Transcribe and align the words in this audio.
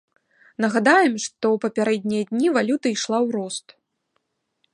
Нагадаем, 0.63 1.13
што 1.27 1.47
папярэднія 1.65 2.23
дні 2.33 2.47
валюта 2.57 2.85
ішла 2.97 3.17
ў 3.25 3.27
рост. 3.37 3.67